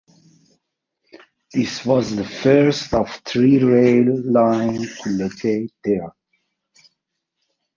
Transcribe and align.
This 1.53 1.85
was 1.85 2.15
the 2.15 2.23
first 2.25 2.91
of 2.95 3.21
three 3.23 3.63
rail 3.63 4.19
line 4.25 4.81
to 4.81 5.09
locate 5.11 5.71
there. 5.83 6.15